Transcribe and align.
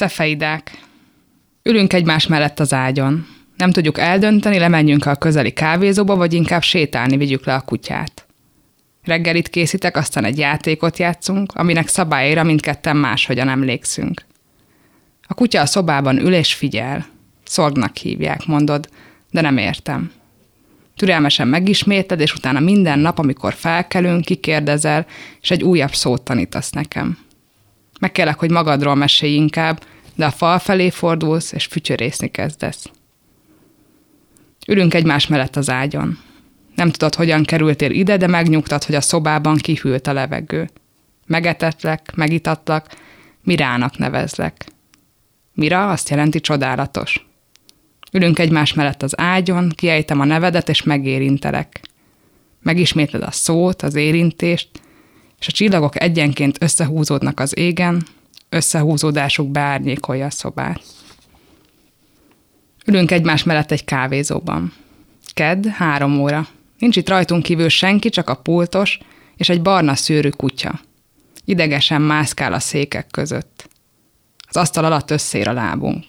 Cefeidák. 0.00 0.78
Ülünk 1.62 1.92
egymás 1.92 2.26
mellett 2.26 2.60
az 2.60 2.72
ágyon. 2.72 3.26
Nem 3.56 3.70
tudjuk 3.70 3.98
eldönteni, 3.98 4.58
lemenjünk 4.58 5.06
a 5.06 5.14
közeli 5.14 5.52
kávézóba, 5.52 6.16
vagy 6.16 6.32
inkább 6.32 6.62
sétálni 6.62 7.16
vigyük 7.16 7.46
le 7.46 7.54
a 7.54 7.60
kutyát. 7.60 8.26
Reggelit 9.04 9.48
készítek, 9.48 9.96
aztán 9.96 10.24
egy 10.24 10.38
játékot 10.38 10.98
játszunk, 10.98 11.52
aminek 11.54 11.88
szabályaira 11.88 12.42
mindketten 12.42 12.96
máshogyan 12.96 13.48
emlékszünk. 13.48 14.24
A 15.22 15.34
kutya 15.34 15.60
a 15.60 15.66
szobában 15.66 16.18
ül 16.18 16.34
és 16.34 16.54
figyel. 16.54 17.06
Szorgnak 17.44 17.96
hívják, 17.96 18.46
mondod, 18.46 18.88
de 19.30 19.40
nem 19.40 19.56
értem. 19.56 20.12
Türelmesen 20.96 21.48
megismétled, 21.48 22.20
és 22.20 22.34
utána 22.34 22.60
minden 22.60 22.98
nap, 22.98 23.18
amikor 23.18 23.54
felkelünk, 23.54 24.24
kikérdezel, 24.24 25.06
és 25.40 25.50
egy 25.50 25.62
újabb 25.62 25.94
szót 25.94 26.22
tanítasz 26.22 26.70
nekem. 26.70 27.28
Megkérlek, 28.00 28.38
hogy 28.38 28.50
magadról 28.50 28.94
mesélj 28.94 29.32
inkább, 29.32 29.84
de 30.14 30.26
a 30.26 30.30
fal 30.30 30.58
felé 30.58 30.90
fordulsz, 30.90 31.52
és 31.52 31.64
fütyörészni 31.64 32.30
kezdesz. 32.30 32.90
Ülünk 34.68 34.94
egymás 34.94 35.26
mellett 35.26 35.56
az 35.56 35.70
ágyon. 35.70 36.18
Nem 36.74 36.90
tudod, 36.90 37.14
hogyan 37.14 37.44
kerültél 37.44 37.90
ide, 37.90 38.16
de 38.16 38.26
megnyugtad, 38.26 38.84
hogy 38.84 38.94
a 38.94 39.00
szobában 39.00 39.56
kihűlt 39.56 40.06
a 40.06 40.12
levegő. 40.12 40.70
Megetetlek, 41.26 42.12
megitatlak, 42.14 42.86
Mirának 43.44 43.98
nevezlek. 43.98 44.66
Mira 45.54 45.90
azt 45.90 46.08
jelenti 46.08 46.40
csodálatos. 46.40 47.28
Ülünk 48.12 48.38
egymás 48.38 48.74
mellett 48.74 49.02
az 49.02 49.20
ágyon, 49.20 49.68
kiejtem 49.68 50.20
a 50.20 50.24
nevedet, 50.24 50.68
és 50.68 50.82
megérintelek. 50.82 51.80
Megismétled 52.62 53.22
a 53.22 53.30
szót, 53.30 53.82
az 53.82 53.94
érintést, 53.94 54.68
és 55.40 55.46
a 55.46 55.52
csillagok 55.52 56.00
egyenként 56.00 56.62
összehúzódnak 56.62 57.40
az 57.40 57.58
égen, 57.58 58.02
összehúzódásuk 58.48 59.48
beárnyékolja 59.48 60.26
a 60.26 60.30
szobát. 60.30 60.82
Ülünk 62.86 63.10
egymás 63.10 63.42
mellett 63.42 63.70
egy 63.70 63.84
kávézóban. 63.84 64.72
Ked, 65.34 65.66
három 65.66 66.20
óra. 66.20 66.48
Nincs 66.78 66.96
itt 66.96 67.08
rajtunk 67.08 67.42
kívül 67.42 67.68
senki, 67.68 68.08
csak 68.08 68.28
a 68.28 68.34
pultos 68.34 68.98
és 69.36 69.48
egy 69.48 69.62
barna 69.62 69.94
szőrű 69.94 70.28
kutya. 70.28 70.80
Idegesen 71.44 72.02
mászkál 72.02 72.52
a 72.52 72.58
székek 72.58 73.06
között. 73.10 73.68
Az 74.48 74.56
asztal 74.56 74.84
alatt 74.84 75.10
összér 75.10 75.48
a 75.48 75.52
lábunk. 75.52 76.04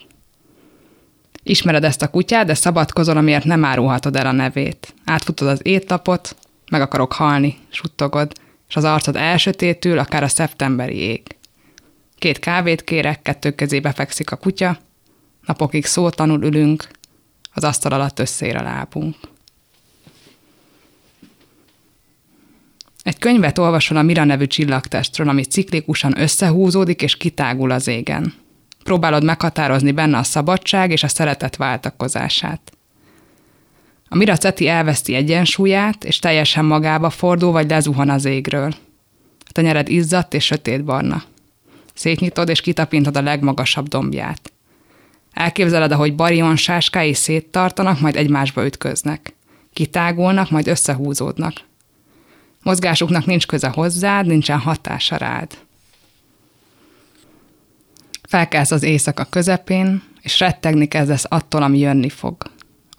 Ismered 1.42 1.84
ezt 1.84 2.02
a 2.02 2.10
kutyát, 2.10 2.46
de 2.46 2.54
szabadkozol, 2.54 3.16
amiért 3.16 3.44
nem 3.44 3.64
árulhatod 3.64 4.16
el 4.16 4.26
a 4.26 4.32
nevét. 4.32 4.94
Átfutod 5.04 5.48
az 5.48 5.60
étlapot, 5.62 6.36
meg 6.70 6.80
akarok 6.80 7.12
halni, 7.12 7.58
suttogod, 7.70 8.32
és 8.72 8.78
az 8.78 8.84
arcod 8.84 9.16
elsötétül, 9.16 9.98
akár 9.98 10.22
a 10.22 10.28
szeptemberi 10.28 10.96
ég. 10.96 11.22
Két 12.18 12.38
kávét 12.38 12.84
kérek, 12.84 13.22
kettő 13.22 13.54
kezébe 13.54 13.92
fekszik 13.92 14.30
a 14.30 14.36
kutya, 14.36 14.78
napokig 15.46 15.84
szótlanul 15.84 16.42
ülünk, 16.42 16.88
az 17.52 17.64
asztal 17.64 17.92
alatt 17.92 18.18
összér 18.18 18.56
a 18.56 18.62
lábunk. 18.62 19.16
Egy 23.02 23.18
könyvet 23.18 23.58
olvasol 23.58 23.96
a 23.96 24.02
Mira 24.02 24.24
nevű 24.24 24.46
csillagtestről, 24.46 25.28
ami 25.28 25.42
ciklikusan 25.42 26.20
összehúzódik 26.20 27.02
és 27.02 27.16
kitágul 27.16 27.70
az 27.70 27.86
égen. 27.86 28.34
Próbálod 28.84 29.24
meghatározni 29.24 29.92
benne 29.92 30.18
a 30.18 30.22
szabadság 30.22 30.90
és 30.90 31.02
a 31.02 31.08
szeretet 31.08 31.56
váltakozását. 31.56 32.72
A 34.12 34.16
Mira 34.16 34.36
Ceti 34.36 34.68
elveszti 34.68 35.14
egyensúlyát, 35.14 36.04
és 36.04 36.18
teljesen 36.18 36.64
magába 36.64 37.10
fordul, 37.10 37.52
vagy 37.52 37.70
lezuhan 37.70 38.08
az 38.10 38.24
égről. 38.24 38.74
A 39.40 39.52
tenyered 39.52 39.88
izzadt 39.88 40.34
és 40.34 40.44
sötétbarna. 40.44 41.22
Szétnyitod 41.94 42.48
és 42.48 42.60
kitapintod 42.60 43.16
a 43.16 43.22
legmagasabb 43.22 43.88
dombját. 43.88 44.52
Elképzeled, 45.32 45.92
ahogy 45.92 46.14
barion 46.14 46.56
sáskái 46.56 47.14
széttartanak, 47.14 48.00
majd 48.00 48.16
egymásba 48.16 48.64
ütköznek. 48.64 49.34
Kitágulnak, 49.72 50.50
majd 50.50 50.66
összehúzódnak. 50.66 51.54
Mozgásuknak 52.62 53.26
nincs 53.26 53.46
köze 53.46 53.68
hozzád, 53.68 54.26
nincsen 54.26 54.58
hatása 54.58 55.16
rád. 55.16 55.58
Felkelsz 58.28 58.70
az 58.70 58.82
éjszaka 58.82 59.24
közepén, 59.24 60.02
és 60.20 60.40
rettegni 60.40 60.88
kezdesz 60.88 61.24
attól, 61.28 61.62
ami 61.62 61.78
jönni 61.78 62.08
fog. 62.08 62.36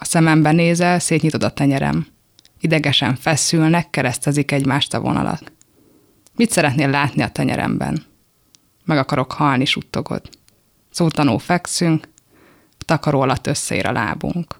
A 0.03 0.05
szemembe 0.05 0.51
nézel, 0.51 0.99
szétnyitod 0.99 1.43
a 1.43 1.53
tenyerem. 1.53 2.07
Idegesen 2.59 3.15
feszülnek, 3.15 3.89
keresztezik 3.89 4.51
egymást 4.51 4.93
a 4.93 4.99
vonalak. 4.99 5.51
Mit 6.35 6.51
szeretnél 6.51 6.89
látni 6.89 7.21
a 7.21 7.29
tenyeremben? 7.29 8.03
Meg 8.85 8.97
akarok 8.97 9.31
halni, 9.31 9.65
suttogod. 9.65 10.21
Szótanul 10.89 11.39
fekszünk, 11.39 12.07
takaró 12.85 13.21
alatt 13.21 13.47
összeér 13.47 13.85
a 13.85 13.91
lábunk. 13.91 14.55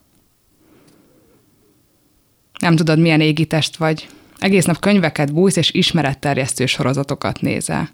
Nem 2.59 2.75
tudod, 2.75 2.99
milyen 2.99 3.21
égitest 3.21 3.77
vagy. 3.77 4.07
Egész 4.37 4.65
nap 4.65 4.79
könyveket 4.79 5.33
bújsz 5.33 5.55
és 5.55 5.71
ismeretterjesztő 5.71 6.65
sorozatokat 6.65 7.41
nézel. 7.41 7.89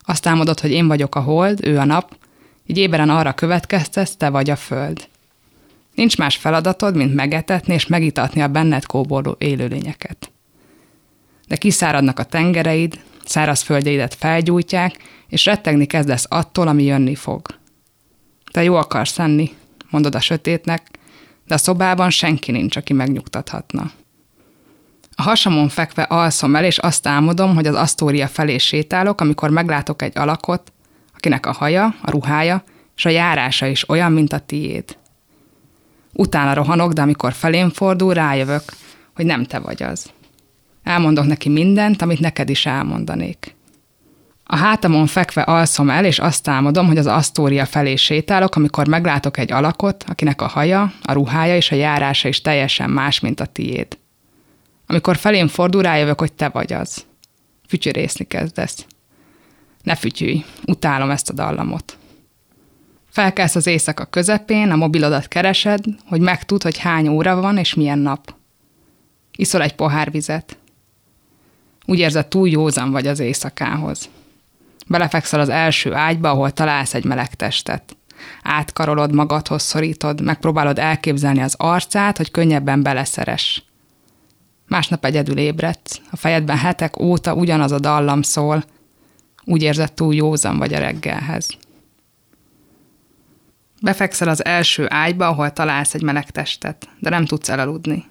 Azt 0.00 0.26
álmodod, 0.26 0.60
hogy 0.60 0.70
én 0.70 0.86
vagyok 0.86 1.14
a 1.14 1.20
hold, 1.20 1.66
ő 1.66 1.78
a 1.78 1.84
nap, 1.84 2.16
így 2.66 2.78
éberen 2.78 3.10
arra 3.10 3.32
következtesz, 3.32 4.16
te 4.16 4.28
vagy 4.28 4.50
a 4.50 4.56
föld. 4.56 5.09
Nincs 5.94 6.18
más 6.18 6.36
feladatod, 6.36 6.96
mint 6.96 7.14
megetetni 7.14 7.74
és 7.74 7.86
megitatni 7.86 8.42
a 8.42 8.48
benned 8.48 8.86
kóborló 8.86 9.36
élőlényeket. 9.38 10.32
De 11.48 11.56
kiszáradnak 11.56 12.18
a 12.18 12.24
tengereid, 12.24 13.00
szárazföldjeidet 13.24 14.14
felgyújtják, 14.14 14.96
és 15.28 15.44
rettegni 15.44 15.86
kezdesz 15.86 16.26
attól, 16.28 16.68
ami 16.68 16.82
jönni 16.82 17.14
fog. 17.14 17.46
Te 18.52 18.62
jó 18.62 18.74
akarsz 18.74 19.16
lenni, 19.16 19.50
mondod 19.90 20.14
a 20.14 20.20
sötétnek, 20.20 20.88
de 21.46 21.54
a 21.54 21.58
szobában 21.58 22.10
senki 22.10 22.50
nincs, 22.50 22.76
aki 22.76 22.92
megnyugtathatna. 22.92 23.90
A 25.14 25.22
hasamon 25.22 25.68
fekve 25.68 26.02
alszom 26.02 26.56
el, 26.56 26.64
és 26.64 26.78
azt 26.78 27.06
álmodom, 27.06 27.54
hogy 27.54 27.66
az 27.66 27.74
Asztória 27.74 28.28
felé 28.28 28.58
sétálok, 28.58 29.20
amikor 29.20 29.50
meglátok 29.50 30.02
egy 30.02 30.18
alakot, 30.18 30.72
akinek 31.14 31.46
a 31.46 31.52
haja, 31.52 31.94
a 32.02 32.10
ruhája 32.10 32.64
és 32.96 33.04
a 33.04 33.08
járása 33.08 33.66
is 33.66 33.88
olyan, 33.88 34.12
mint 34.12 34.32
a 34.32 34.38
tiéd. 34.38 34.96
Utána 36.12 36.54
rohanok, 36.54 36.92
de 36.92 37.02
amikor 37.02 37.32
felém 37.32 37.70
fordul, 37.70 38.14
rájövök, 38.14 38.62
hogy 39.14 39.26
nem 39.26 39.44
te 39.44 39.58
vagy 39.58 39.82
az. 39.82 40.10
Elmondok 40.82 41.26
neki 41.26 41.48
mindent, 41.48 42.02
amit 42.02 42.20
neked 42.20 42.48
is 42.48 42.66
elmondanék. 42.66 43.54
A 44.44 44.56
hátamon 44.56 45.06
fekve 45.06 45.42
alszom 45.42 45.90
el, 45.90 46.04
és 46.04 46.18
azt 46.18 46.48
álmodom, 46.48 46.86
hogy 46.86 46.98
az 46.98 47.06
Asztória 47.06 47.66
felé 47.66 47.96
sétálok, 47.96 48.56
amikor 48.56 48.88
meglátok 48.88 49.38
egy 49.38 49.52
alakot, 49.52 50.04
akinek 50.08 50.42
a 50.42 50.46
haja, 50.46 50.92
a 51.02 51.12
ruhája 51.12 51.56
és 51.56 51.70
a 51.70 51.74
járása 51.74 52.28
is 52.28 52.40
teljesen 52.40 52.90
más, 52.90 53.20
mint 53.20 53.40
a 53.40 53.46
tiéd. 53.46 53.98
Amikor 54.86 55.16
felém 55.16 55.48
fordul, 55.48 55.82
rájövök, 55.82 56.20
hogy 56.20 56.32
te 56.32 56.48
vagy 56.48 56.72
az. 56.72 57.04
Fütyörészni 57.68 58.26
kezdesz. 58.26 58.86
Ne 59.82 59.94
fütyülj, 59.94 60.44
utálom 60.66 61.10
ezt 61.10 61.30
a 61.30 61.32
dallamot. 61.32 61.98
Felkelsz 63.10 63.54
az 63.54 63.66
éjszaka 63.66 64.04
közepén, 64.04 64.70
a 64.70 64.76
mobilodat 64.76 65.28
keresed, 65.28 65.84
hogy 66.08 66.20
megtud, 66.20 66.62
hogy 66.62 66.78
hány 66.78 67.08
óra 67.08 67.40
van 67.40 67.56
és 67.56 67.74
milyen 67.74 67.98
nap. 67.98 68.34
Iszol 69.36 69.62
egy 69.62 69.74
pohár 69.74 70.10
vizet. 70.10 70.58
Úgy 71.86 71.98
érzed, 71.98 72.26
túl 72.26 72.48
józan 72.48 72.90
vagy 72.90 73.06
az 73.06 73.18
éjszakához. 73.18 74.08
Belefekszel 74.86 75.40
az 75.40 75.48
első 75.48 75.94
ágyba, 75.94 76.30
ahol 76.30 76.50
találsz 76.50 76.94
egy 76.94 77.04
meleg 77.04 77.34
testet. 77.34 77.96
Átkarolod, 78.42 79.14
magadhoz 79.14 79.62
szorítod, 79.62 80.22
megpróbálod 80.22 80.78
elképzelni 80.78 81.40
az 81.40 81.54
arcát, 81.58 82.16
hogy 82.16 82.30
könnyebben 82.30 82.82
beleszeres. 82.82 83.64
Másnap 84.68 85.04
egyedül 85.04 85.38
ébredsz, 85.38 86.00
a 86.10 86.16
fejedben 86.16 86.58
hetek 86.58 87.00
óta 87.00 87.34
ugyanaz 87.34 87.72
a 87.72 87.78
dallam 87.78 88.22
szól, 88.22 88.64
úgy 89.44 89.62
érzed 89.62 89.92
túl 89.92 90.14
józan 90.14 90.58
vagy 90.58 90.74
a 90.74 90.78
reggelhez. 90.78 91.56
Befekszel 93.80 94.28
az 94.28 94.44
első 94.44 94.86
ágyba, 94.88 95.26
ahol 95.26 95.52
találsz 95.52 95.94
egy 95.94 96.02
meleg 96.02 96.30
testet, 96.30 96.88
de 96.98 97.10
nem 97.10 97.24
tudsz 97.24 97.48
elaludni. 97.48 98.04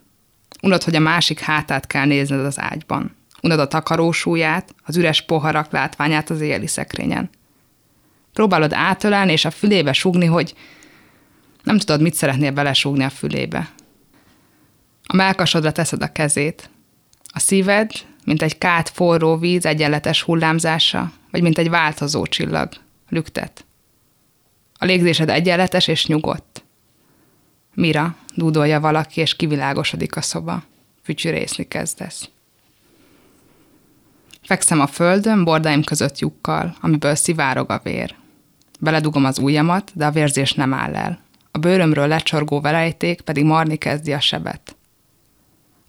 Unod, 0.62 0.83
hogy 0.83 0.95
a 0.95 1.00
másik 1.00 1.39
hátát 1.39 1.88
kell 1.88 2.06
nézned 2.06 2.45
az 2.45 2.60
ágyban. 2.60 3.16
Unod 3.42 3.60
a 3.60 3.68
takarósúját, 3.68 4.75
az 4.83 4.98
üres 4.98 5.21
poharak 5.21 5.71
látványát 5.71 6.30
az 6.30 6.42
éjjeli 6.42 6.68
szekrényen. 6.68 7.30
Próbálod 8.33 8.74
átölelni 8.74 9.31
és 9.31 9.45
a 9.45 9.51
fülébe 9.51 9.94
sugni, 9.94 10.25
hogy 10.25 10.54
nem 11.63 11.77
tudod, 11.77 12.01
mit 12.01 12.13
szeretnél 12.13 12.51
belesúgni 12.51 13.04
a 13.04 13.10
fülébe. 13.10 13.69
A 15.04 15.15
melkasodra 15.15 15.72
teszed 15.72 16.01
a 16.01 16.12
kezét. 16.12 16.69
A 17.33 17.39
szíved, 17.39 17.92
mint 18.25 18.42
egy 18.42 18.57
kát 18.57 18.89
forró 18.89 19.38
víz 19.38 19.65
egyenletes 19.65 20.22
hullámzása, 20.22 21.12
vagy 21.31 21.42
mint 21.42 21.57
egy 21.57 21.69
változó 21.69 22.25
csillag, 22.25 22.69
lüktet. 23.10 23.65
A 24.81 24.85
légzésed 24.85 25.29
egyenletes 25.29 25.87
és 25.87 26.05
nyugodt. 26.05 26.63
Mira, 27.73 28.15
dúdolja 28.35 28.79
valaki, 28.79 29.21
és 29.21 29.35
kivilágosodik 29.35 30.15
a 30.15 30.21
szoba. 30.21 30.63
Fütyűrészni 31.03 31.67
kezdesz. 31.67 32.29
Fekszem 34.41 34.79
a 34.79 34.87
földön, 34.87 35.43
bordáim 35.43 35.83
között 35.83 36.19
lyukkal, 36.19 36.75
amiből 36.81 37.15
szivárog 37.15 37.71
a 37.71 37.79
vér. 37.83 38.15
Beledugom 38.79 39.25
az 39.25 39.39
ujjamat, 39.39 39.91
de 39.93 40.05
a 40.05 40.11
vérzés 40.11 40.53
nem 40.53 40.73
áll 40.73 40.95
el. 40.95 41.19
A 41.51 41.57
bőrömről 41.57 42.07
lecsorgó 42.07 42.61
velejték 42.61 43.21
pedig 43.21 43.43
marni 43.43 43.75
kezdi 43.75 44.13
a 44.13 44.19
sebet. 44.19 44.75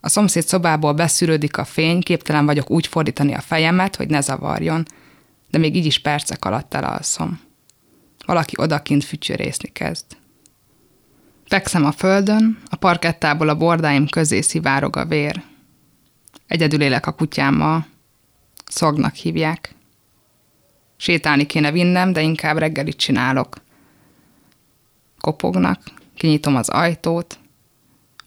A 0.00 0.08
szomszéd 0.08 0.42
szobából 0.42 0.92
beszűrődik 0.92 1.56
a 1.56 1.64
fény, 1.64 2.00
képtelen 2.00 2.46
vagyok 2.46 2.70
úgy 2.70 2.87
fordítani 2.87 3.34
a 3.34 3.40
fejemet, 3.40 3.96
hogy 3.96 4.08
ne 4.08 4.20
zavarjon, 4.20 4.87
de 5.50 5.58
még 5.58 5.76
így 5.76 5.87
is 5.87 5.98
percek 5.98 6.44
alatt 6.44 6.75
elalszom. 6.75 7.40
Valaki 8.31 8.55
odakint 8.59 9.05
fütyörészni 9.05 9.69
kezd. 9.73 10.05
Fekszem 11.47 11.85
a 11.85 11.93
földön, 11.93 12.59
a 12.69 12.77
parkettából 12.77 13.49
a 13.49 13.56
bordáim 13.56 14.09
közé 14.09 14.41
szivárog 14.41 14.97
a 14.97 15.05
vér. 15.05 15.43
Egyedül 16.47 16.81
élek 16.81 17.06
a 17.06 17.12
kutyámmal. 17.12 17.87
Szognak 18.67 19.15
hívják. 19.15 19.75
Sétálni 20.97 21.47
kéne 21.47 21.73
vinnem, 21.73 22.12
de 22.12 22.21
inkább 22.23 22.56
reggelit 22.56 22.97
csinálok. 22.97 23.56
Kopognak, 25.21 25.83
kinyitom 26.15 26.56
az 26.56 26.69
ajtót. 26.69 27.38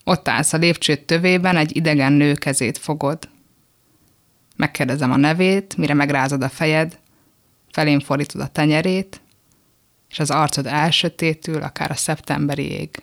Ott 0.04 0.28
állsz 0.28 0.52
a 0.52 0.56
lépcsőt 0.56 1.06
tövében, 1.06 1.56
egy 1.56 1.76
idegen 1.76 2.12
nő 2.12 2.34
kezét 2.34 2.78
fogod. 2.78 3.28
Megkérdezem 4.56 5.12
a 5.12 5.16
nevét, 5.16 5.76
mire 5.76 5.94
megrázod 5.94 6.42
a 6.42 6.48
fejed, 6.48 6.98
felén 7.70 8.00
fordítod 8.00 8.40
a 8.40 8.46
tenyerét, 8.46 9.22
és 10.14 10.20
az 10.20 10.30
arcod 10.30 10.66
elsötétül, 10.66 11.62
akár 11.62 11.90
a 11.90 11.94
szeptemberi 11.94 12.70
ég. 12.70 13.02